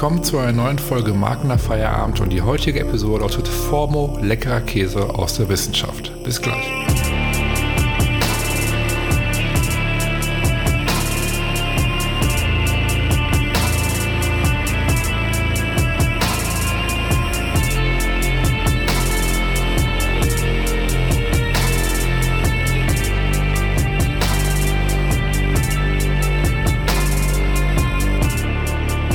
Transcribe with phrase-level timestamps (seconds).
[0.00, 5.10] willkommen zu einer neuen Folge Magner Feierabend und die heutige Episode lautet Formo leckerer Käse
[5.10, 6.10] aus der Wissenschaft.
[6.24, 6.72] Bis gleich.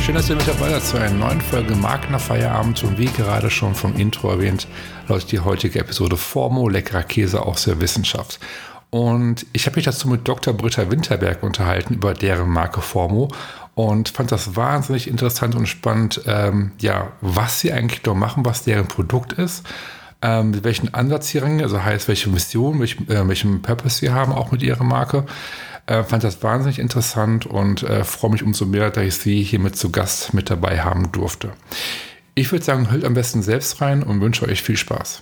[0.05, 2.84] Schön, dass ihr mit dabei seid zu einer neuen Folge Magner Feierabend.
[2.84, 4.68] Und wie gerade schon vom Intro erwähnt,
[5.08, 8.40] läuft die heutige Episode Formo leckerer Käse aus der Wissenschaft.
[8.91, 10.54] Und ich habe mich dazu mit Dr.
[10.54, 13.30] Britta Winterberg unterhalten über deren Marke Formo
[13.73, 18.62] und fand das wahnsinnig interessant und spannend, ähm, ja, was sie eigentlich dort machen, was
[18.62, 19.66] deren Produkt ist,
[20.21, 24.34] ähm, welchen Ansatz sie rangehen, also heißt, welche Mission, welch, äh, welchen Purpose sie haben,
[24.34, 25.26] auch mit ihrer Marke.
[25.88, 29.60] Äh, fand das wahnsinnig interessant und äh, freue mich umso mehr, dass ich Sie hier
[29.60, 31.52] mit zu Gast mit dabei haben durfte.
[32.34, 35.22] Ich würde sagen, hört am besten selbst rein und wünsche euch viel Spaß.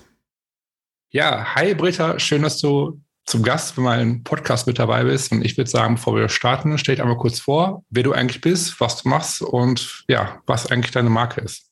[1.09, 5.31] Ja, hi Britta, schön, dass du zum Gast für meinen Podcast mit dabei bist.
[5.31, 8.41] Und ich würde sagen, bevor wir starten, stell dich einmal kurz vor, wer du eigentlich
[8.41, 11.69] bist, was du machst und ja, was eigentlich deine Marke ist.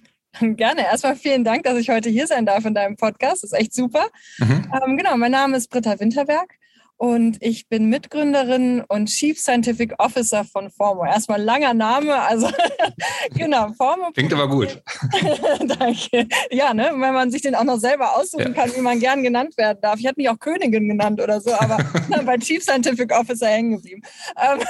[0.40, 0.84] Gerne.
[0.84, 3.42] Erstmal vielen Dank, dass ich heute hier sein darf in deinem Podcast.
[3.42, 4.06] Das ist echt super.
[4.38, 4.70] Mhm.
[4.86, 6.59] Ähm, genau, mein Name ist Britta Winterberg
[7.00, 11.06] und ich bin Mitgründerin und Chief Scientific Officer von Formo.
[11.06, 12.50] Erstmal langer Name, also
[13.34, 14.10] genau, Formo.
[14.12, 14.82] Klingt aber gut.
[15.78, 16.28] Danke.
[16.50, 18.50] Ja, ne, wenn man sich den auch noch selber aussuchen ja.
[18.52, 19.98] kann, wie man gern genannt werden darf.
[19.98, 21.78] Ich hätte mich auch Königin genannt oder so, aber
[22.26, 24.02] bei Chief Scientific Officer hängen geblieben.
[24.36, 24.60] Ähm,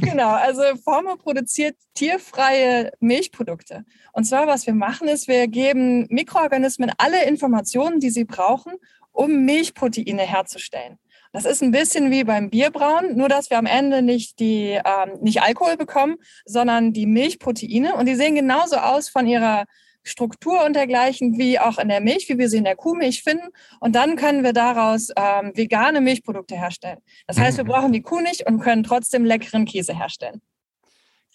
[0.00, 3.84] genau, also Formo produziert tierfreie Milchprodukte.
[4.14, 8.72] Und zwar, was wir machen, ist, wir geben Mikroorganismen alle Informationen, die sie brauchen,
[9.12, 10.98] um Milchproteine herzustellen.
[11.32, 15.18] Das ist ein bisschen wie beim Bierbrauen, nur dass wir am Ende nicht die ähm,
[15.20, 19.64] nicht Alkohol bekommen, sondern die Milchproteine und die sehen genauso aus von ihrer
[20.02, 23.48] Struktur und dergleichen wie auch in der Milch, wie wir sie in der Kuhmilch finden.
[23.80, 26.98] Und dann können wir daraus ähm, vegane Milchprodukte herstellen.
[27.26, 27.68] Das heißt, wir mhm.
[27.68, 30.40] brauchen die Kuh nicht und können trotzdem leckeren Käse herstellen.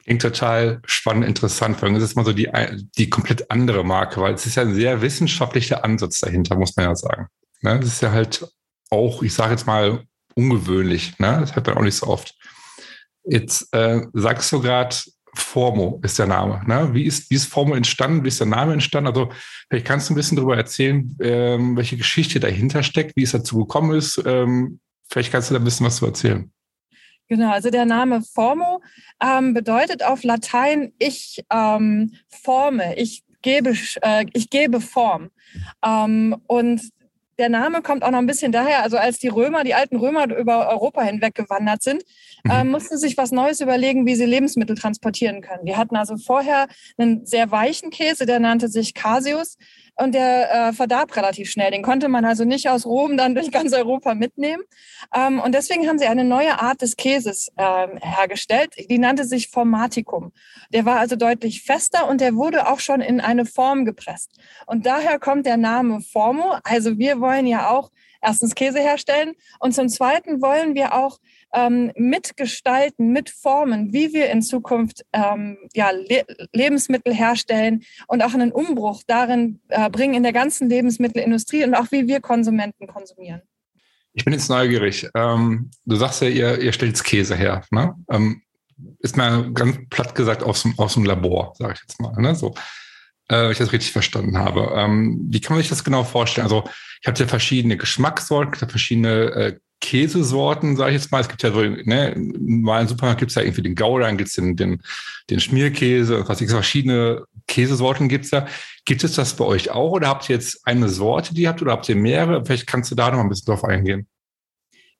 [0.03, 1.77] Klingt total spannend, interessant.
[1.77, 2.49] Vor allem ist es mal so die,
[2.97, 6.87] die komplett andere Marke, weil es ist ja ein sehr wissenschaftlicher Ansatz dahinter, muss man
[6.87, 7.27] ja sagen.
[7.61, 7.79] Ne?
[7.79, 8.47] Das ist ja halt
[8.95, 10.03] auch, ich sage jetzt mal,
[10.35, 11.17] ungewöhnlich.
[11.19, 11.37] Ne?
[11.39, 12.35] Das hört man auch nicht so oft.
[13.23, 14.95] Jetzt äh, sagst du gerade,
[15.33, 16.61] Formo ist der Name.
[16.65, 16.93] Ne?
[16.93, 18.23] Wie, ist, wie ist Formo entstanden?
[18.23, 19.07] Wie ist der Name entstanden?
[19.07, 19.31] Also
[19.69, 23.59] vielleicht kannst du ein bisschen darüber erzählen, ähm, welche Geschichte dahinter steckt, wie es dazu
[23.59, 24.21] gekommen ist.
[24.25, 24.79] Ähm,
[25.09, 26.51] vielleicht kannst du da ein bisschen was zu erzählen.
[27.27, 28.81] Genau, also der Name Formo
[29.21, 35.31] ähm, bedeutet auf Latein ich ähm, forme, ich gebe, äh, ich gebe Form.
[35.83, 36.81] Ähm, und
[37.37, 40.33] der Name kommt auch noch ein bisschen daher, also als die Römer, die alten Römer
[40.35, 42.03] über Europa hinweg gewandert sind,
[42.49, 45.65] äh, mussten sich was Neues überlegen, wie sie Lebensmittel transportieren können.
[45.65, 49.57] Die hatten also vorher einen sehr weichen Käse, der nannte sich Casius
[49.95, 51.71] und der äh, verdarb relativ schnell.
[51.71, 54.63] Den konnte man also nicht aus Rom dann durch ganz Europa mitnehmen.
[55.15, 58.73] Ähm, und deswegen haben sie eine neue Art des Käses ähm, hergestellt.
[58.89, 60.31] Die nannte sich Formaticum.
[60.73, 64.31] Der war also deutlich fester und der wurde auch schon in eine Form gepresst.
[64.65, 66.55] Und daher kommt der Name Formo.
[66.63, 67.91] Also wir wollen ja auch
[68.21, 71.19] erstens Käse herstellen und zum Zweiten wollen wir auch
[71.53, 78.51] ähm, mitgestalten, mitformen, wie wir in Zukunft ähm, ja, Le Lebensmittel herstellen und auch einen
[78.51, 83.41] Umbruch darin äh, bringen in der ganzen Lebensmittelindustrie und auch wie wir Konsumenten konsumieren.
[84.13, 85.09] Ich bin jetzt neugierig.
[85.13, 87.63] Ähm, du sagst ja, ihr, ihr stellt Käse her.
[87.69, 87.95] Ne?
[88.09, 88.41] Ähm,
[88.99, 92.13] ist mal ganz platt gesagt aus dem, aus dem Labor, sage ich jetzt mal.
[92.21, 92.35] Ne?
[92.35, 92.53] So,
[93.27, 94.71] wenn ich das richtig verstanden habe.
[94.75, 96.45] Ähm, wie kann man sich das genau vorstellen?
[96.45, 96.63] Also
[97.01, 101.21] ich habe ja verschiedene Geschmackssorten, verschiedene äh, Käsesorten, sage ich jetzt mal.
[101.21, 104.17] Es gibt ja so, ne, im normalen Supermarkt gibt es ja irgendwie den Gouda, dann
[104.17, 104.81] gibt es den, den,
[105.29, 108.47] den Schmierkäse was ich verschiedene Käsesorten gibt es da.
[108.85, 111.61] Gibt es das bei euch auch oder habt ihr jetzt eine Sorte, die ihr habt
[111.61, 112.43] oder habt ihr mehrere?
[112.45, 114.07] Vielleicht kannst du da noch ein bisschen drauf eingehen.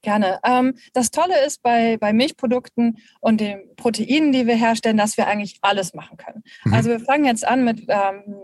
[0.06, 0.40] Gerne.
[0.44, 5.26] Ähm, das Tolle ist bei, bei Milchprodukten und den Proteinen, die wir herstellen, dass wir
[5.26, 6.44] eigentlich alles machen können.
[6.64, 6.74] Mhm.
[6.76, 8.36] Also wir fangen jetzt an mit, ähm,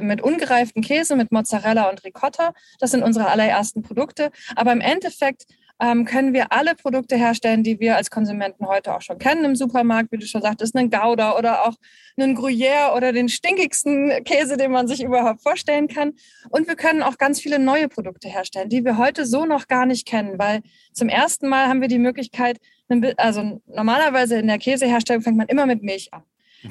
[0.00, 2.52] mit ungereiften Käse, mit Mozzarella und Ricotta.
[2.80, 4.32] Das sind unsere allerersten Produkte.
[4.56, 5.44] Aber im Endeffekt
[5.84, 9.54] ähm, können wir alle Produkte herstellen, die wir als Konsumenten heute auch schon kennen im
[9.54, 11.74] Supermarkt, wie du schon sagtest, einen Gouda oder auch
[12.16, 16.12] einen Gruyère oder den stinkigsten Käse, den man sich überhaupt vorstellen kann.
[16.48, 19.84] Und wir können auch ganz viele neue Produkte herstellen, die wir heute so noch gar
[19.84, 22.58] nicht kennen, weil zum ersten Mal haben wir die Möglichkeit,
[23.18, 26.22] also normalerweise in der Käseherstellung fängt man immer mit Milch an.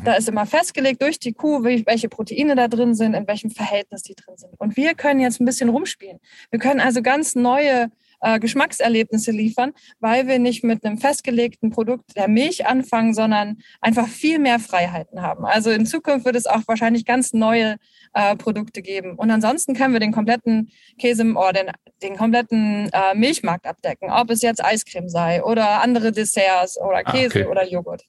[0.03, 0.17] Da mhm.
[0.17, 4.15] ist immer festgelegt durch die Kuh, welche Proteine da drin sind, in welchem Verhältnis die
[4.15, 4.59] drin sind.
[4.59, 6.19] Und wir können jetzt ein bisschen rumspielen.
[6.49, 7.91] Wir können also ganz neue
[8.23, 14.07] äh, Geschmackserlebnisse liefern, weil wir nicht mit einem festgelegten Produkt der Milch anfangen, sondern einfach
[14.07, 15.45] viel mehr Freiheiten haben.
[15.45, 17.75] Also in Zukunft wird es auch wahrscheinlich ganz neue
[18.13, 19.15] äh, Produkte geben.
[19.15, 21.71] Und ansonsten können wir den kompletten Käse oder den,
[22.01, 27.11] den kompletten äh, Milchmarkt abdecken, ob es jetzt Eiscreme sei oder andere Desserts oder ah,
[27.11, 27.45] Käse ah, okay.
[27.45, 28.03] oder Joghurt.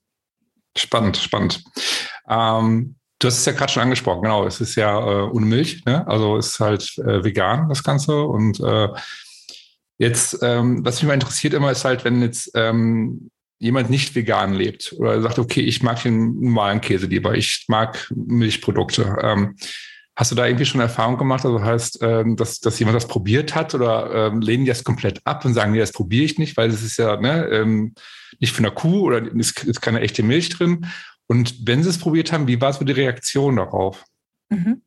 [0.76, 1.62] Spannend, spannend.
[2.28, 4.46] Ähm, du hast es ja gerade schon angesprochen, genau.
[4.46, 6.06] Es ist ja äh, ohne Milch, ne?
[6.06, 8.22] also es ist halt äh, vegan, das Ganze.
[8.24, 8.88] Und äh,
[9.98, 14.54] jetzt, ähm, was mich mal interessiert immer, ist halt, wenn jetzt ähm, jemand nicht vegan
[14.54, 19.16] lebt oder sagt, okay, ich mag den normalen Käse lieber, ich mag Milchprodukte.
[19.22, 19.56] Ähm,
[20.16, 21.44] Hast du da irgendwie schon Erfahrung gemacht?
[21.44, 25.20] Also heißt, ähm, dass, dass jemand das probiert hat oder ähm, lehnen die das komplett
[25.24, 27.94] ab und sagen, nee, das probiere ich nicht, weil es ist ja ne, ähm,
[28.38, 30.86] nicht von der Kuh oder ist, ist keine echte Milch drin.
[31.26, 34.04] Und wenn sie es probiert haben, wie war so die Reaktion darauf?
[34.50, 34.82] Mhm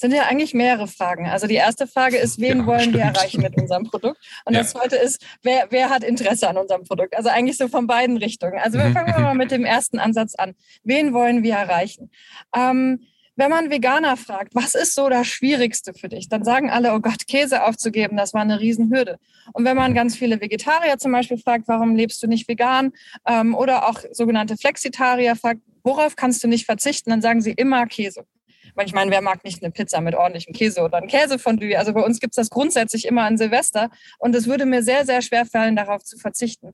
[0.00, 1.28] sind ja eigentlich mehrere Fragen.
[1.28, 2.96] Also die erste Frage ist, wen ja, wollen stimmt.
[2.96, 4.18] wir erreichen mit unserem Produkt?
[4.44, 4.60] Und ja.
[4.60, 7.16] das zweite ist, wer, wer hat Interesse an unserem Produkt?
[7.16, 8.58] Also eigentlich so von beiden Richtungen.
[8.58, 10.54] Also wir fangen wir mal mit dem ersten Ansatz an.
[10.82, 12.10] Wen wollen wir erreichen?
[12.56, 13.06] Ähm,
[13.36, 17.00] wenn man Veganer fragt, was ist so das Schwierigste für dich, dann sagen alle, oh
[17.00, 19.18] Gott, Käse aufzugeben, das war eine Riesenhürde.
[19.54, 22.92] Und wenn man ganz viele Vegetarier zum Beispiel fragt, warum lebst du nicht vegan?
[23.26, 27.86] Ähm, oder auch sogenannte Flexitarier fragt, worauf kannst du nicht verzichten, dann sagen sie immer
[27.86, 28.26] Käse.
[28.74, 31.76] Weil ich meine, wer mag nicht eine Pizza mit ordentlichem Käse oder ein Käsefondue?
[31.76, 33.90] Also bei uns gibt es das grundsätzlich immer an Silvester.
[34.18, 36.72] Und es würde mir sehr, sehr schwer fallen, darauf zu verzichten.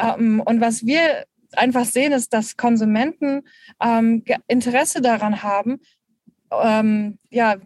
[0.00, 3.42] Ähm, und was wir einfach sehen, ist, dass Konsumenten
[3.82, 5.80] ähm, Interesse daran haben,
[6.50, 7.56] ähm, ja,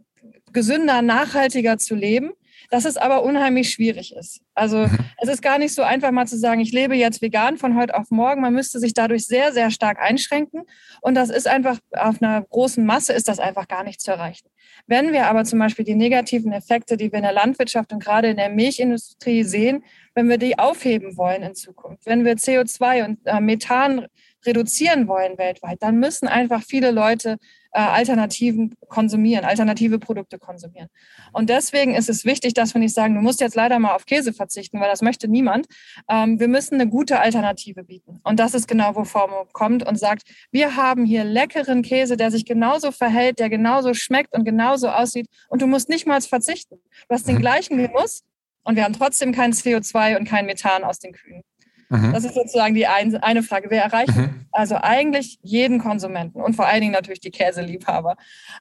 [0.53, 2.33] gesünder, nachhaltiger zu leben,
[2.71, 4.41] dass es aber unheimlich schwierig ist.
[4.55, 4.99] Also mhm.
[5.19, 7.97] es ist gar nicht so einfach mal zu sagen, ich lebe jetzt vegan von heute
[7.97, 8.41] auf morgen.
[8.41, 10.63] Man müsste sich dadurch sehr, sehr stark einschränken.
[11.01, 14.49] Und das ist einfach, auf einer großen Masse ist das einfach gar nicht zu erreichen.
[14.87, 18.29] Wenn wir aber zum Beispiel die negativen Effekte, die wir in der Landwirtschaft und gerade
[18.29, 19.85] in der Milchindustrie sehen,
[20.15, 24.07] wenn wir die aufheben wollen in Zukunft, wenn wir CO2 und äh, Methan
[24.45, 27.37] reduzieren wollen weltweit, dann müssen einfach viele Leute
[27.77, 30.89] äh, Alternativen konsumieren, alternative Produkte konsumieren.
[31.33, 34.07] Und deswegen ist es wichtig, dass wir nicht sagen, du musst jetzt leider mal auf
[34.07, 35.67] Käse verzichten, weil das möchte niemand.
[36.09, 38.21] Ähm, wir müssen eine gute Alternative bieten.
[38.25, 42.31] Und das ist genau, wo Formo kommt und sagt, wir haben hier leckeren Käse, der
[42.31, 45.27] sich genauso verhält, der genauso schmeckt und genauso aussieht.
[45.49, 46.77] Und du musst nicht mal verzichten.
[47.09, 47.41] Du hast den mhm.
[47.41, 48.25] gleichen Genuss
[48.65, 51.43] und wir haben trotzdem kein CO2 und kein Methan aus den Kühen.
[51.89, 52.13] Mhm.
[52.13, 53.71] Das ist sozusagen die ein, eine Frage.
[53.71, 54.47] Wir erreichen mhm.
[54.53, 58.17] also eigentlich jeden Konsumenten und vor allen Dingen natürlich die Käseliebhaber.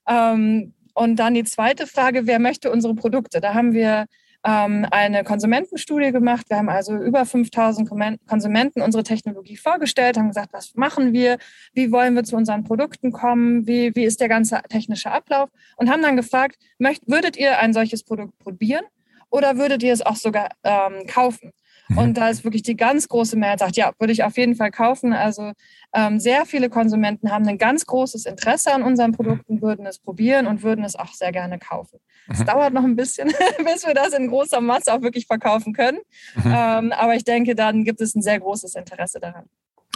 [0.08, 3.42] Ähm, und dann die zweite Frage, wer möchte unsere Produkte?
[3.42, 4.06] Da haben wir
[4.46, 6.46] ähm, eine Konsumentenstudie gemacht.
[6.50, 7.90] Wir haben also über 5000
[8.28, 11.38] Konsumenten unsere Technologie vorgestellt, haben gesagt, was machen wir,
[11.74, 15.90] wie wollen wir zu unseren Produkten kommen, wie, wie ist der ganze technische Ablauf und
[15.90, 18.86] haben dann gefragt, möcht, würdet ihr ein solches Produkt probieren
[19.30, 21.52] oder würdet ihr es auch sogar ähm, kaufen?
[21.88, 21.98] Mhm.
[21.98, 24.72] Und da ist wirklich die ganz große Mehrheit sagt, ja, würde ich auf jeden Fall
[24.72, 25.14] kaufen.
[25.14, 25.52] Also
[25.94, 29.16] ähm, sehr viele Konsumenten haben ein ganz großes Interesse an unseren mhm.
[29.16, 32.00] Produkten, würden es probieren und würden es auch sehr gerne kaufen.
[32.28, 32.46] Es mhm.
[32.46, 33.28] dauert noch ein bisschen,
[33.64, 36.00] bis wir das in großer Masse auch wirklich verkaufen können.
[36.36, 36.54] Mhm.
[36.56, 39.46] Ähm, aber ich denke, dann gibt es ein sehr großes Interesse daran.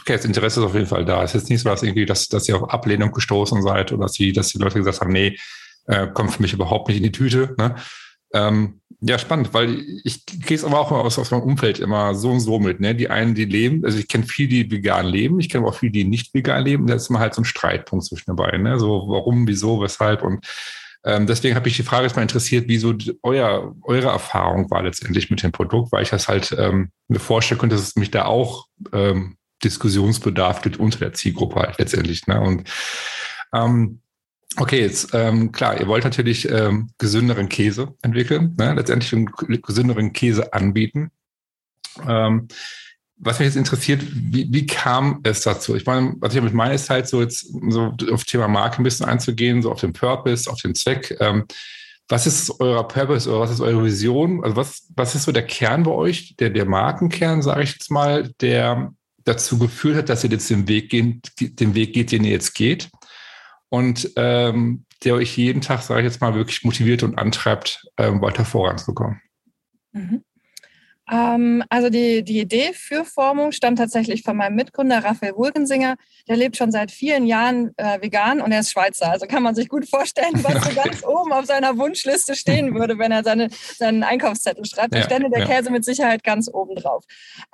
[0.02, 1.24] Okay, das Interesse ist auf jeden Fall da.
[1.24, 4.04] Es ist jetzt nicht so, dass, irgendwie, dass, dass ihr auf Ablehnung gestoßen seid oder
[4.04, 5.38] dass die, dass die Leute gesagt haben, nee,
[5.88, 7.56] äh, kommt für mich überhaupt nicht in die Tüte.
[7.58, 7.76] Ne?
[8.34, 12.32] Ähm, ja, spannend, weil ich gehe es aber auch aus, aus meinem Umfeld immer so
[12.32, 12.82] und so mit.
[12.82, 12.94] Ne?
[12.96, 15.94] Die einen, die leben, also ich kenne viele, die vegan leben, ich kenne auch viele,
[15.94, 16.86] die nicht vegan leben.
[16.86, 18.58] Da ist immer halt so ein Streitpunkt zwischen dabei.
[18.58, 18.78] Ne?
[18.78, 20.46] So warum, wieso, weshalb und
[21.06, 22.94] ähm, deswegen habe ich die Frage jetzt mal interessiert, wieso
[23.24, 27.60] euer, eure Erfahrung war letztendlich mit dem Produkt, weil ich das halt ähm, mir vorstellen
[27.60, 32.28] könnte, dass es mich da auch ähm, Diskussionsbedarf gibt unter der Zielgruppe halt letztendlich.
[32.28, 32.42] Ne?
[32.42, 32.70] Und
[33.54, 34.02] ähm,
[34.58, 38.74] Okay, jetzt ähm, klar, ihr wollt natürlich ähm, gesünderen Käse entwickeln, ne?
[38.74, 39.30] letztendlich einen
[39.62, 41.12] gesünderen Käse anbieten.
[42.08, 42.48] Ähm,
[43.22, 45.76] was mich jetzt interessiert, wie, wie kam es dazu?
[45.76, 48.84] Ich meine, was ich mit meiner ist halt so jetzt so auf Thema Marke ein
[48.84, 51.16] bisschen einzugehen, so auf den Purpose, auf den Zweck.
[51.20, 51.46] Ähm,
[52.08, 54.44] was ist euer Purpose oder was ist eure Vision?
[54.44, 57.92] Also was, was ist so der Kern bei euch, der, der Markenkern, sage ich jetzt
[57.92, 58.94] mal, der
[59.26, 62.56] dazu geführt hat, dass ihr jetzt den Weg, gehen, den Weg geht, den ihr jetzt
[62.56, 62.90] geht?
[63.70, 68.22] Und ähm, der euch jeden Tag, sage ich jetzt mal, wirklich motiviert und antreibt, ähm,
[68.22, 69.22] weiter voranzukommen.
[69.92, 70.24] Mhm.
[71.12, 75.96] Ähm, also die, die Idee für Formung stammt tatsächlich von meinem Mitgründer Raphael Wulgensinger.
[76.28, 79.12] Der lebt schon seit vielen Jahren äh, vegan und er ist Schweizer.
[79.12, 83.00] Also kann man sich gut vorstellen, was so ganz oben auf seiner Wunschliste stehen würde,
[83.00, 84.94] wenn er seine, seinen Einkaufszettel schreibt.
[84.94, 85.46] Da ja, stände der ja.
[85.46, 87.04] Käse mit Sicherheit ganz oben drauf.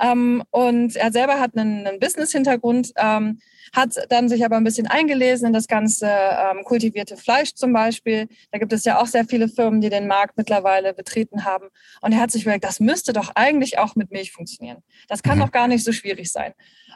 [0.01, 2.91] Ähm, und er selber hat einen, einen Business-Hintergrund.
[2.97, 3.39] Ähm,
[3.75, 8.27] hat dann sich aber ein bisschen eingelesen in das ganze ähm, kultivierte Fleisch zum Beispiel.
[8.51, 11.67] Da gibt es ja auch sehr viele Firmen, die den Markt mittlerweile betreten haben.
[12.01, 14.81] Und er hat sich überlegt, das müsste doch eigentlich auch mit Milch funktionieren.
[15.07, 15.43] Das kann mhm.
[15.43, 16.53] doch gar nicht so schwierig sein.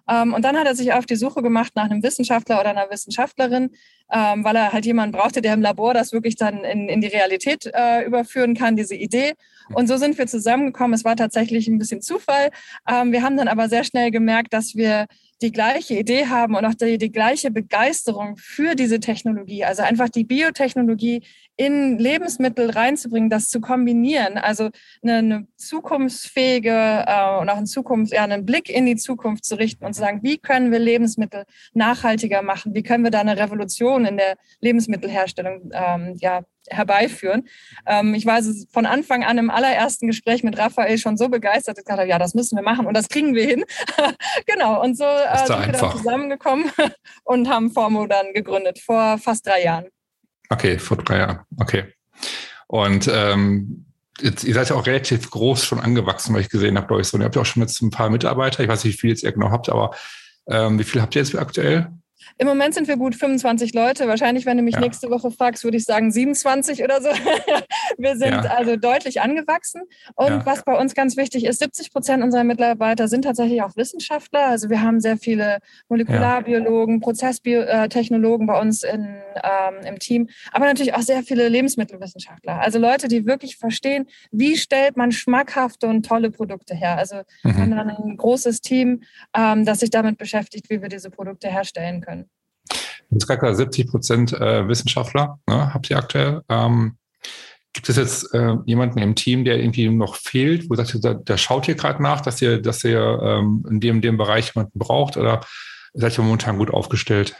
[0.10, 2.90] Ähm, und dann hat er sich auf die Suche gemacht nach einem Wissenschaftler oder einer
[2.90, 3.72] Wissenschaftlerin,
[4.12, 7.08] ähm, weil er halt jemanden brauchte, der im Labor das wirklich dann in, in die
[7.08, 9.34] Realität äh, überführen kann, diese Idee.
[9.74, 10.94] Und so sind wir zusammengekommen.
[10.94, 12.50] Es war tatsächlich ein bisschen Zufall.
[12.88, 15.06] Ähm, wir haben dann aber sehr schnell gemerkt, dass wir
[15.42, 19.64] die gleiche Idee haben und auch die, die gleiche Begeisterung für diese Technologie.
[19.64, 21.24] Also einfach die Biotechnologie
[21.56, 24.38] in Lebensmittel reinzubringen, das zu kombinieren.
[24.38, 24.70] Also
[25.02, 29.56] eine, eine zukunftsfähige äh, und auch in Zukunft, ja, einen Blick in die Zukunft zu
[29.56, 32.74] richten und zu sagen, wie können wir Lebensmittel nachhaltiger machen?
[32.74, 37.48] Wie können wir da eine Revolution in der Lebensmittelherstellung ähm, ja, herbeiführen.
[37.86, 41.78] Ähm, ich war also von Anfang an im allerersten Gespräch mit Raphael schon so begeistert,
[41.78, 43.66] dass ich gesagt habe, ja, das müssen wir machen und das kriegen wir hin.
[44.46, 45.66] genau, und so äh, sind einfach.
[45.66, 46.72] wir dann zusammengekommen
[47.24, 49.86] und haben Formo dann gegründet, vor fast drei Jahren.
[50.50, 51.86] Okay, vor drei Jahren, okay.
[52.68, 53.86] Und ähm,
[54.22, 57.08] jetzt, ihr seid ja auch relativ groß schon angewachsen, weil ich gesehen habe, glaube ich
[57.08, 57.16] so.
[57.16, 58.64] Und ihr habt ja auch schon jetzt ein paar Mitarbeiter.
[58.64, 59.96] Ich weiß nicht, wie viel jetzt ihr genau habt, aber
[60.48, 61.92] ähm, wie viel habt ihr jetzt aktuell?
[62.38, 64.08] Im Moment sind wir gut 25 Leute.
[64.08, 64.82] Wahrscheinlich, wenn du mich ja.
[64.82, 67.10] nächste Woche fragst, würde ich sagen 27 oder so.
[67.98, 68.52] wir sind ja.
[68.52, 69.82] also deutlich angewachsen.
[70.16, 70.46] Und ja.
[70.46, 74.48] was bei uns ganz wichtig ist, 70 Prozent unserer Mitarbeiter sind tatsächlich auch Wissenschaftler.
[74.48, 75.60] Also wir haben sehr viele
[75.90, 82.60] Molekularbiologen, Prozesstechnologen bei uns in, ähm, im Team, aber natürlich auch sehr viele Lebensmittelwissenschaftler.
[82.60, 86.98] Also Leute, die wirklich verstehen, wie stellt man schmackhafte und tolle Produkte her.
[86.98, 87.22] Also mhm.
[87.44, 89.04] wir haben dann ein großes Team,
[89.36, 92.09] ähm, das sich damit beschäftigt, wie wir diese Produkte herstellen können.
[93.12, 96.42] Jetzt gerade 70 Prozent äh, Wissenschaftler ne, habt ihr aktuell.
[96.48, 96.98] Ähm,
[97.74, 101.14] gibt es jetzt äh, jemanden im Team, der irgendwie noch fehlt, wo sagt ihr, da,
[101.14, 104.78] da schaut ihr gerade nach, dass ihr, dass ihr ähm, in dem, dem Bereich jemanden
[104.78, 105.42] braucht oder
[105.94, 107.36] seid ihr momentan gut aufgestellt?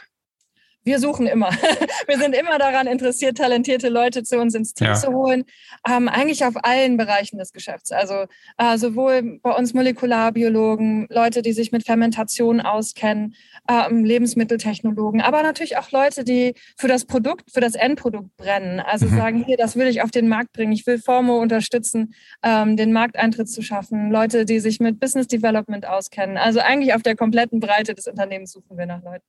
[0.82, 1.50] Wir suchen immer.
[2.06, 4.94] wir sind immer daran interessiert, talentierte Leute zu uns ins Team ja.
[4.94, 5.44] zu holen.
[5.88, 7.92] Ähm, eigentlich auf allen Bereichen des Geschäfts.
[7.92, 8.24] Also
[8.58, 13.34] äh, sowohl bei uns Molekularbiologen, Leute, die sich mit Fermentation auskennen,
[13.68, 18.80] ähm, Lebensmitteltechnologen, aber natürlich auch Leute, die für das Produkt, für das Endprodukt brennen.
[18.80, 19.16] Also mhm.
[19.16, 20.72] sagen, hier, das will ich auf den Markt bringen.
[20.72, 24.10] Ich will Formo unterstützen, ähm, den Markteintritt zu schaffen.
[24.10, 26.36] Leute, die sich mit Business Development auskennen.
[26.36, 29.24] Also eigentlich auf der kompletten Breite des Unternehmens suchen wir nach Leuten.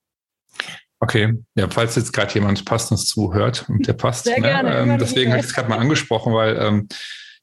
[1.03, 4.25] Okay, ja, falls jetzt gerade jemand Passendes zuhört und der passt.
[4.25, 4.47] Sehr ne?
[4.47, 6.87] gerne, ähm, deswegen habe ich es gerade mal angesprochen, weil ähm,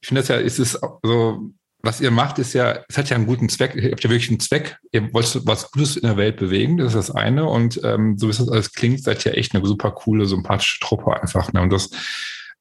[0.01, 1.51] ich finde das ja, ist es so,
[1.83, 3.75] was ihr macht, ist ja, es hat ja einen guten Zweck.
[3.75, 4.79] Ihr habt ja wirklich einen Zweck.
[4.93, 7.49] Ihr wollt was Gutes in der Welt bewegen, das ist das eine.
[7.49, 11.21] Und ähm, so wie es alles klingt, seid ihr echt eine super coole, sympathische Truppe
[11.21, 11.53] einfach.
[11.53, 11.61] Ne?
[11.61, 11.91] Und das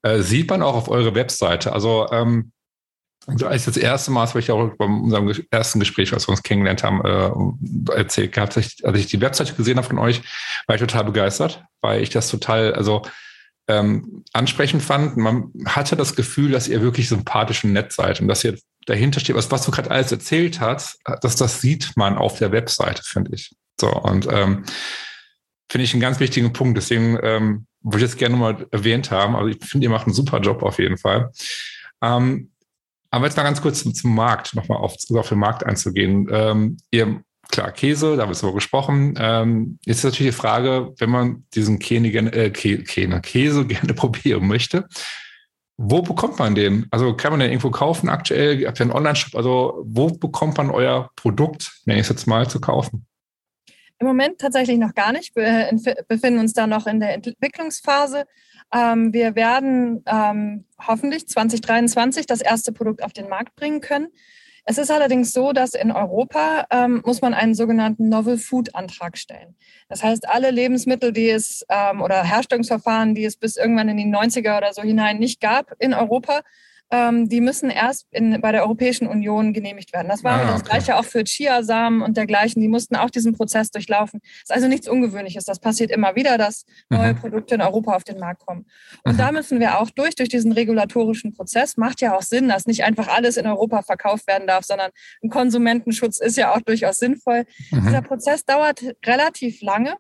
[0.02, 1.74] äh, sieht man auch auf eurer Webseite.
[1.74, 2.52] Also ähm,
[3.28, 6.32] also als das erste Mal, das habe ich auch bei unserem ersten Gespräch, als wir
[6.32, 10.22] uns kennengelernt haben, äh, erzählt gehabt, als ich, die Webseite gesehen habe von euch,
[10.66, 13.02] war ich total begeistert, weil ich das total, also
[13.68, 15.18] ähm, ansprechend fand.
[15.18, 19.20] Man hatte das Gefühl, dass ihr wirklich sympathisch und nett seid und dass ihr dahinter
[19.20, 23.04] steht, was, was du gerade alles erzählt hast, dass das sieht man auf der Webseite,
[23.04, 23.52] finde ich.
[23.80, 24.64] So, und ähm,
[25.70, 26.78] finde ich einen ganz wichtigen Punkt.
[26.78, 29.36] Deswegen ähm, würde ich jetzt gerne mal erwähnt haben.
[29.36, 31.32] Also ich finde, ihr macht einen super Job auf jeden Fall.
[32.02, 32.52] Ähm,
[33.12, 36.28] aber jetzt mal ganz kurz zum, zum Markt, nochmal auf, auf den Markt einzugehen.
[36.32, 39.16] Ähm, ihr, klar, Käse, da haben wir so gesprochen.
[39.20, 44.48] Ähm, jetzt ist natürlich die Frage, wenn man diesen Käse, äh, Käse, Käse gerne probieren
[44.48, 44.88] möchte,
[45.78, 46.88] wo bekommt man den?
[46.90, 48.66] Also kann man den irgendwo kaufen aktuell?
[48.66, 49.36] Habt ihr einen Online-Shop?
[49.36, 53.06] Also wo bekommt man euer Produkt, nenne ich es jetzt mal, zu kaufen?
[54.00, 55.36] Im Moment tatsächlich noch gar nicht.
[55.36, 55.70] Wir
[56.08, 58.26] befinden uns da noch in der Entwicklungsphase.
[58.74, 64.10] Ähm, wir werden ähm, hoffentlich 2023 das erste Produkt auf den Markt bringen können.
[64.70, 69.18] Es ist allerdings so, dass in Europa ähm, muss man einen sogenannten Novel Food Antrag
[69.18, 69.56] stellen.
[69.88, 74.06] Das heißt, alle Lebensmittel, die es ähm, oder Herstellungsverfahren, die es bis irgendwann in die
[74.06, 76.42] 90er oder so hinein nicht gab in Europa,
[76.90, 80.08] ähm, die müssen erst in, bei der Europäischen Union genehmigt werden.
[80.08, 82.62] Das war ah, das Gleiche auch für Chiasamen und dergleichen.
[82.62, 84.22] Die mussten auch diesen Prozess durchlaufen.
[84.24, 85.44] Das ist also nichts Ungewöhnliches.
[85.44, 87.20] Das passiert immer wieder, dass neue mhm.
[87.20, 88.66] Produkte in Europa auf den Markt kommen.
[89.04, 89.18] Und mhm.
[89.18, 91.78] da müssen wir auch durch, durch diesen regulatorischen Prozess.
[91.78, 94.92] Macht ja auch Sinn, dass nicht einfach alles in Europa verkauft werden darf, sondern
[95.22, 97.46] ein Konsumentenschutz ist ja auch durchaus sinnvoll.
[97.72, 97.86] Mhm.
[97.86, 99.96] Dieser Prozess dauert relativ lange.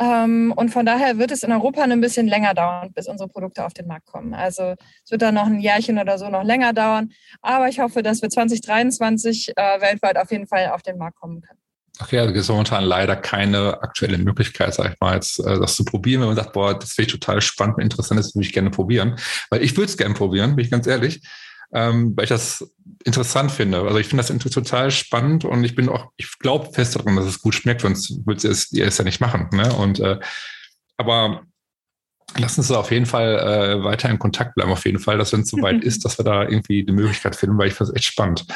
[0.00, 3.66] Ähm, und von daher wird es in Europa ein bisschen länger dauern, bis unsere Produkte
[3.66, 4.32] auf den Markt kommen.
[4.32, 7.10] Also es wird dann noch ein Jährchen oder so noch länger dauern.
[7.42, 11.42] Aber ich hoffe, dass wir 2023 äh, weltweit auf jeden Fall auf den Markt kommen
[11.42, 11.60] können.
[12.00, 15.76] Okay, also gibt es momentan leider keine aktuelle Möglichkeit, sag ich mal, jetzt, äh, das
[15.76, 18.46] zu probieren, wenn man sagt, boah, das finde ich total spannend und interessant, das würde
[18.46, 19.16] ich gerne probieren.
[19.50, 21.20] Weil ich würde es gerne probieren, bin ich ganz ehrlich.
[21.72, 22.74] Ähm, weil ich das
[23.04, 23.82] interessant finde.
[23.82, 27.26] Also ich finde das total spannend und ich bin auch, ich glaube fest daran, dass
[27.26, 29.48] es gut schmeckt, sonst würdet ihr es, ihr es ja nicht machen.
[29.52, 29.72] Ne?
[29.74, 30.18] Und äh,
[30.96, 31.42] aber
[32.36, 35.40] lass uns auf jeden Fall äh, weiter in Kontakt bleiben, auf jeden Fall, dass wenn
[35.40, 38.06] es soweit ist, dass wir da irgendwie die Möglichkeit finden, weil ich finde es echt
[38.06, 38.46] spannend.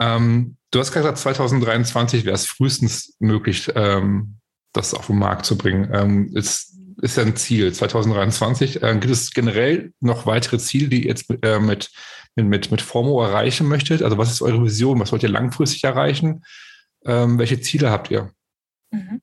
[0.00, 4.38] Ähm, du hast gesagt, 2023 wäre es frühestens möglich, ähm,
[4.72, 5.90] das auf den Markt zu bringen.
[5.92, 8.82] Ähm, ist, ist ja ein Ziel, 2023.
[8.82, 11.90] Äh, gibt es generell noch weitere Ziele, die ihr jetzt äh, mit,
[12.36, 14.02] mit, mit, Formo erreichen möchtet?
[14.02, 15.00] Also was ist eure Vision?
[15.00, 16.42] Was wollt ihr langfristig erreichen?
[17.04, 18.30] Ähm, welche Ziele habt ihr?
[18.90, 19.20] Mhm.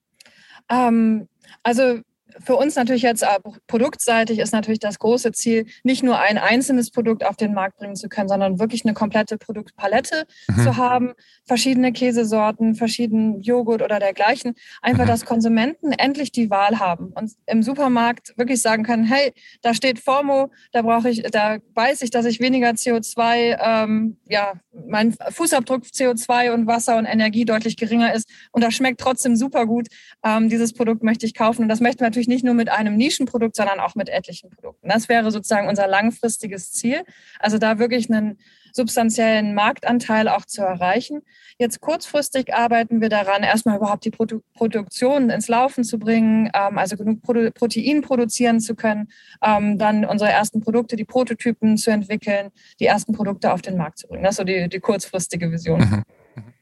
[0.70, 1.28] Ähm,
[1.64, 2.02] also
[2.44, 3.26] für uns natürlich jetzt
[3.68, 7.96] produktseitig ist natürlich das große Ziel, nicht nur ein einzelnes Produkt auf den Markt bringen
[7.96, 10.64] zu können, sondern wirklich eine komplette Produktpalette mhm.
[10.64, 11.14] zu haben,
[11.46, 14.56] verschiedene Käsesorten, verschiedenen Joghurt oder dergleichen.
[14.82, 15.10] Einfach, mhm.
[15.10, 20.00] dass Konsumenten endlich die Wahl haben und im Supermarkt wirklich sagen können, hey, da steht
[20.00, 24.54] Formo, da brauche ich, da weiß ich, dass ich weniger CO2, ähm, ja,
[24.88, 29.66] mein Fußabdruck CO2 und Wasser und Energie deutlich geringer ist und das schmeckt trotzdem super
[29.66, 29.88] gut.
[30.24, 32.96] Ähm, dieses Produkt möchte ich kaufen und das möchten wir natürlich nicht nur mit einem
[32.96, 34.88] Nischenprodukt, sondern auch mit etlichen Produkten.
[34.88, 37.04] Das wäre sozusagen unser langfristiges Ziel.
[37.40, 38.38] Also da wirklich einen
[38.74, 41.22] substanziellen Marktanteil auch zu erreichen.
[41.58, 46.78] Jetzt kurzfristig arbeiten wir daran, erstmal überhaupt die Produ Produktion ins Laufen zu bringen, ähm,
[46.78, 49.10] also genug Pro Protein produzieren zu können,
[49.42, 54.00] ähm, dann unsere ersten Produkte, die Prototypen zu entwickeln, die ersten Produkte auf den Markt
[54.00, 54.24] zu bringen.
[54.24, 55.80] Das ist so die, die kurzfristige Vision.
[55.80, 56.04] Mhm.
[56.36, 56.54] Mhm.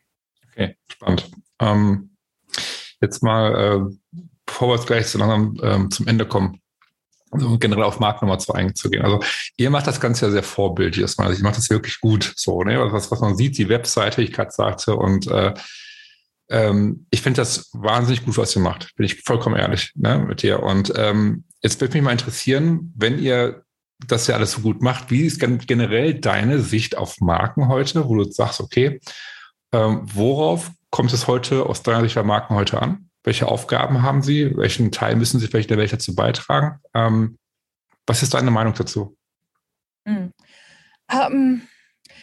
[0.51, 1.31] Okay, spannend.
[1.59, 2.15] Ähm,
[3.01, 6.59] jetzt mal, äh, bevor wir jetzt gleich so langsam ähm, zum Ende kommen,
[7.29, 9.03] also generell auf Markt Nummer zwei einzugehen.
[9.03, 9.19] Also
[9.57, 11.27] ihr macht das Ganze ja sehr vorbildlich erstmal.
[11.27, 12.91] Also ich mache das wirklich gut so, ne?
[12.91, 15.53] Was, was man sieht, die Webseite, ich gerade sagte, und äh,
[16.49, 18.95] ähm, ich finde das wahnsinnig gut, was ihr macht.
[18.95, 20.63] Bin ich vollkommen ehrlich ne, mit dir.
[20.63, 23.63] Und ähm, jetzt würde mich mal interessieren, wenn ihr
[24.05, 28.15] das ja alles so gut macht, wie ist generell deine Sicht auf Marken heute, wo
[28.15, 29.01] du sagst, okay,
[29.73, 33.06] ähm, worauf kommt es heute aus deiner Sicht bei Marken heute an?
[33.27, 34.55] Welche Aufgaben haben sie?
[34.55, 36.79] Welchen Teil müssen sie vielleicht der Welt dazu beitragen?
[36.93, 37.37] Ähm,
[38.05, 39.17] was ist deine Meinung dazu?
[40.05, 40.31] Mhm.
[41.11, 41.61] Um,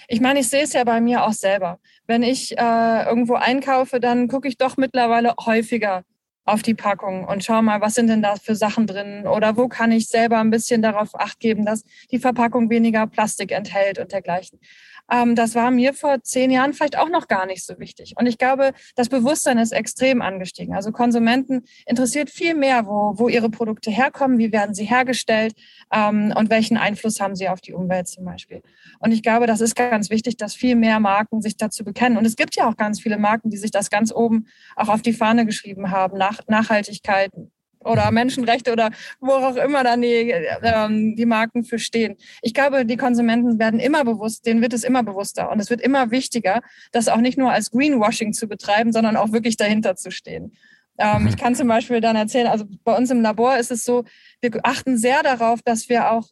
[0.09, 1.79] ich meine, ich sehe es ja bei mir auch selber.
[2.07, 6.05] Wenn ich äh, irgendwo einkaufe, dann gucke ich doch mittlerweile häufiger
[6.47, 9.69] auf die Packung und schau mal, was sind denn da für Sachen drin oder wo
[9.69, 14.11] kann ich selber ein bisschen darauf acht geben, dass die Verpackung weniger Plastik enthält und
[14.13, 14.59] dergleichen.
[15.11, 18.15] Ähm, das war mir vor zehn Jahren vielleicht auch noch gar nicht so wichtig.
[18.19, 20.75] Und ich glaube, das Bewusstsein ist extrem angestiegen.
[20.75, 25.55] Also Konsumenten interessiert viel mehr, wo, wo ihre Produkte herkommen, wie werden sie hergestellt
[25.93, 28.63] ähm, und welchen Einfluss haben sie auf die Umwelt zum Beispiel.
[28.99, 32.17] Und ich glaube, das ist ganz wichtig, dass viel mehr Marken sich dazu bekennen.
[32.17, 35.03] Und es gibt ja auch ganz viele Marken, die sich das ganz oben auch auf
[35.03, 36.19] die Fahne geschrieben haben.
[36.19, 37.31] Nach, Nachhaltigkeit,
[37.85, 42.17] oder Menschenrechte oder wo auch immer dann die, ähm, die Marken für stehen.
[42.43, 45.81] Ich glaube, die Konsumenten werden immer bewusst, denen wird es immer bewusster und es wird
[45.81, 46.61] immer wichtiger,
[46.93, 50.53] das auch nicht nur als Greenwashing zu betreiben, sondern auch wirklich dahinter zu stehen.
[50.99, 51.29] Ähm, mhm.
[51.29, 54.05] Ich kann zum Beispiel dann erzählen, also bei uns im Labor ist es so,
[54.41, 56.29] wir achten sehr darauf, dass wir auch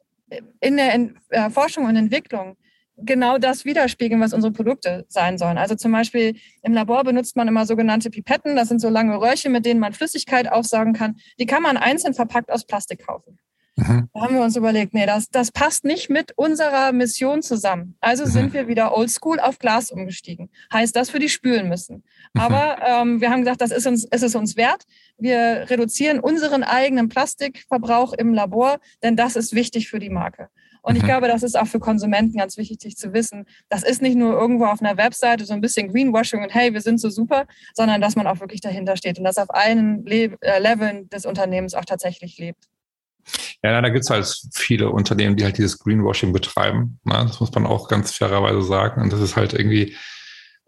[0.60, 2.56] in der äh, Forschung und Entwicklung
[2.96, 5.58] genau das widerspiegeln, was unsere Produkte sein sollen.
[5.58, 8.56] Also zum Beispiel im Labor benutzt man immer sogenannte Pipetten.
[8.56, 11.16] Das sind so lange Röhrchen, mit denen man Flüssigkeit aufsaugen kann.
[11.38, 13.38] Die kann man einzeln verpackt aus Plastik kaufen.
[13.76, 14.08] Mhm.
[14.12, 17.96] Da haben wir uns überlegt, nee, das, das passt nicht mit unserer Mission zusammen.
[18.00, 18.30] Also mhm.
[18.30, 20.50] sind wir wieder oldschool auf Glas umgestiegen.
[20.72, 22.04] Heißt, dass wir die spülen müssen.
[22.34, 22.40] Mhm.
[22.40, 24.84] Aber ähm, wir haben gesagt, das ist uns, ist es uns wert.
[25.16, 30.48] Wir reduzieren unseren eigenen Plastikverbrauch im Labor, denn das ist wichtig für die Marke.
[30.82, 31.06] Und ich mhm.
[31.06, 33.46] glaube, das ist auch für Konsumenten ganz wichtig zu wissen.
[33.68, 36.80] Das ist nicht nur irgendwo auf einer Webseite so ein bisschen Greenwashing und hey, wir
[36.80, 40.36] sind so super, sondern dass man auch wirklich dahinter steht und das auf allen Le
[40.40, 42.68] äh, Leveln des Unternehmens auch tatsächlich lebt.
[43.62, 46.98] Ja, da gibt es halt viele Unternehmen, die halt dieses Greenwashing betreiben.
[47.04, 47.14] Ne?
[47.14, 49.02] Das muss man auch ganz fairerweise sagen.
[49.02, 49.94] Und das ist halt irgendwie,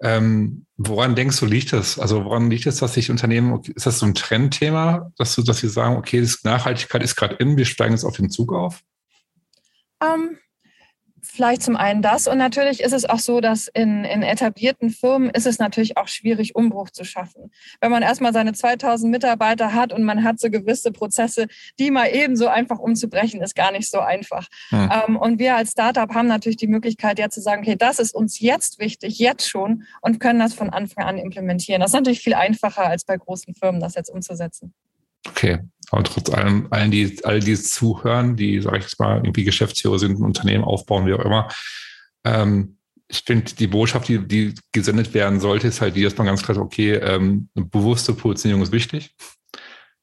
[0.00, 1.98] ähm, woran denkst du, liegt das?
[1.98, 5.58] Also woran liegt es, dass sich Unternehmen, ist das so ein Trendthema, dass, du, dass
[5.58, 8.84] sie sagen, okay, Nachhaltigkeit ist gerade in, wir steigen jetzt auf den Zug auf?
[10.04, 10.38] Ähm,
[11.24, 12.28] vielleicht zum einen das.
[12.28, 16.08] Und natürlich ist es auch so, dass in, in etablierten Firmen ist es natürlich auch
[16.08, 17.50] schwierig, Umbruch zu schaffen.
[17.80, 21.46] Wenn man erstmal seine 2000 Mitarbeiter hat und man hat so gewisse Prozesse,
[21.78, 24.48] die mal eben so einfach umzubrechen, ist gar nicht so einfach.
[24.68, 24.90] Hm.
[25.08, 28.14] Ähm, und wir als Startup haben natürlich die Möglichkeit, ja zu sagen, okay, das ist
[28.14, 31.80] uns jetzt wichtig, jetzt schon und können das von Anfang an implementieren.
[31.80, 34.74] Das ist natürlich viel einfacher, als bei großen Firmen das jetzt umzusetzen.
[35.26, 35.60] Okay,
[35.94, 39.98] aber trotz allem, allen, die, alle, die zuhören, die, sage ich jetzt mal, irgendwie Geschäftsführer
[39.98, 41.48] sind, ein Unternehmen aufbauen, wie auch immer,
[42.24, 42.78] ähm,
[43.08, 46.42] ich finde, die Botschaft, die, die gesendet werden sollte, ist halt die, dass man ganz
[46.42, 49.14] klar sagt, okay, ähm, eine bewusste Positionierung ist wichtig,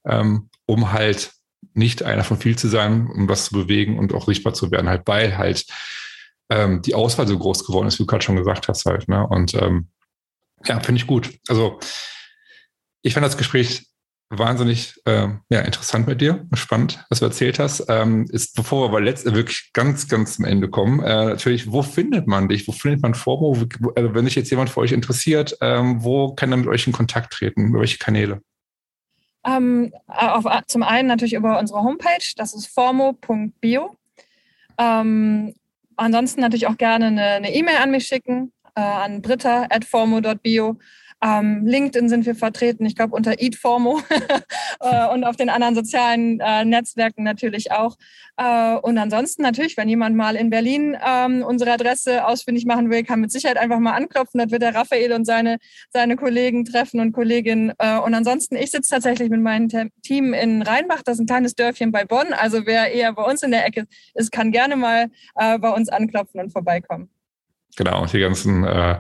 [0.06, 1.32] ähm, um halt
[1.74, 4.90] nicht einer von viel zu sein, um was zu bewegen und auch sichtbar zu werden,
[4.90, 5.66] halt, weil halt
[6.50, 9.08] ähm, die Auswahl so groß geworden ist, wie du gerade schon gesagt hast halt.
[9.08, 9.26] Ne?
[9.28, 9.90] Und ähm,
[10.66, 11.40] ja, finde ich gut.
[11.48, 11.80] Also
[13.02, 13.91] ich fand das Gespräch
[14.32, 17.86] wahnsinnig ähm, ja, interessant mit dir, spannend, was du erzählt hast.
[17.90, 21.84] Ähm, ist, bevor wir aber letztlich wirklich ganz, ganz zum Ende kommen, äh, natürlich, wo
[21.84, 22.68] findet man dich?
[22.68, 23.58] Wo findet man Formo?
[23.96, 26.94] Also wenn sich jetzt jemand für euch interessiert, ähm, wo kann er mit euch in
[26.94, 27.68] Kontakt treten?
[27.68, 28.42] Über welche Kanäle?
[29.46, 33.96] Ähm, auf, zum einen natürlich über unsere Homepage, das ist formo.bio.
[34.78, 35.54] Ähm,
[35.98, 40.78] ansonsten natürlich auch gerne eine E-Mail e an mich schicken, äh, an britta.formo.bio.
[41.24, 44.02] Ähm, LinkedIn sind wir vertreten, ich glaube unter EatFormo
[44.80, 47.96] äh, und auf den anderen sozialen äh, Netzwerken natürlich auch.
[48.38, 53.04] Äh, und ansonsten natürlich, wenn jemand mal in Berlin ähm, unsere Adresse ausfindig machen will,
[53.04, 54.40] kann mit Sicherheit einfach mal anklopfen.
[54.40, 55.58] Dort wird der Raphael und seine,
[55.92, 57.74] seine Kollegen treffen und Kolleginnen.
[57.78, 59.70] Äh, und ansonsten, ich sitze tatsächlich mit meinem
[60.02, 62.34] Team in Rheinbach, das ist ein kleines Dörfchen bei Bonn.
[62.34, 65.90] Also wer eher bei uns in der Ecke ist, kann gerne mal äh, bei uns
[65.90, 67.10] anklopfen und vorbeikommen.
[67.78, 69.00] Genau, die ganzen äh,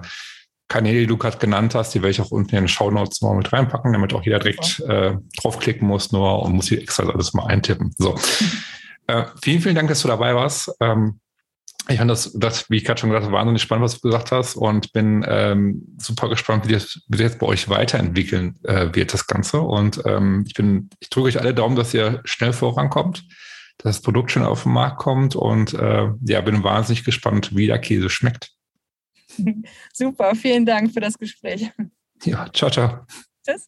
[0.71, 3.21] Kanäle, die du gerade genannt hast, die werde ich auch unten in den Show Notes
[3.21, 7.03] mal mit reinpacken, damit auch jeder direkt äh, draufklicken muss nur und muss hier extra
[7.09, 7.93] alles mal eintippen.
[7.97, 8.15] So.
[9.07, 10.71] äh, vielen, vielen Dank, dass du dabei warst.
[10.79, 11.19] Ähm,
[11.89, 14.31] ich fand das, das, wie ich gerade schon gesagt habe, wahnsinnig spannend, was du gesagt
[14.31, 18.87] hast und bin ähm, super gespannt, wie das, wie das jetzt bei euch weiterentwickeln äh,
[18.93, 19.59] wird, das Ganze.
[19.59, 23.25] Und ähm, ich bin, ich drücke euch alle Daumen, dass ihr schnell vorankommt,
[23.77, 27.67] dass das Produkt schon auf den Markt kommt und äh, ja, bin wahnsinnig gespannt, wie
[27.67, 28.53] der Käse schmeckt.
[29.93, 31.71] Super, vielen Dank für das Gespräch.
[32.23, 33.05] Ja, ciao, ciao.
[33.45, 33.67] Tschüss.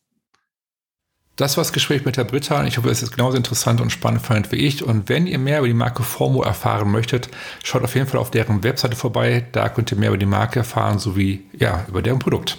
[1.36, 2.63] Das war das Gespräch mit der Britta.
[2.65, 4.84] Ich hoffe, es ist genauso interessant und spannend fand wie ich.
[4.84, 7.30] Und wenn ihr mehr über die Marke Formo erfahren möchtet,
[7.63, 9.43] schaut auf jeden Fall auf deren Webseite vorbei.
[9.52, 12.58] Da könnt ihr mehr über die Marke erfahren, sowie ja, über deren Produkt.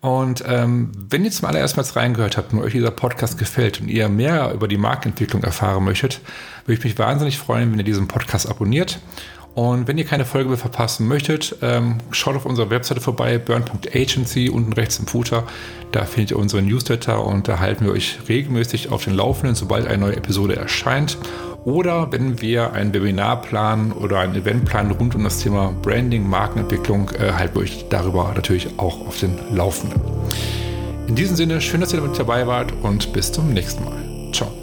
[0.00, 3.86] Und ähm, wenn ihr zum allerersten Mal reingehört habt und euch dieser Podcast gefällt und
[3.86, 6.20] ihr mehr über die Markenentwicklung erfahren möchtet,
[6.66, 8.98] würde ich mich wahnsinnig freuen, wenn ihr diesen Podcast abonniert
[9.54, 14.48] und wenn ihr keine Folge mehr verpassen möchtet, ähm, schaut auf unserer Webseite vorbei, burn.agency,
[14.48, 15.44] unten rechts im Footer.
[15.92, 19.86] Da findet ihr unsere Newsletter und da halten wir euch regelmäßig auf den Laufenden, sobald
[19.86, 21.18] eine neue Episode erscheint.
[21.64, 26.28] Oder wenn wir ein Webinar planen oder ein Event planen rund um das Thema Branding,
[26.28, 30.00] Markenentwicklung, äh, halten wir euch darüber natürlich auch auf den Laufenden.
[31.08, 34.32] In diesem Sinne, schön, dass ihr mit dabei wart und bis zum nächsten Mal.
[34.32, 34.61] Ciao.